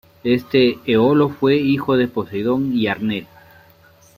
[0.23, 3.27] Este Eolo fue hijo de Poseidón y Arne.